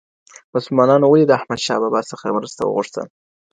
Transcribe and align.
مسلمانانو 0.55 1.05
ولي 1.09 1.25
د 1.27 1.31
احمد 1.39 1.59
شاه 1.65 1.79
بابا 1.83 2.01
څخه 2.11 2.35
مرسته 2.37 2.61
وغوښته؟ 2.63 3.01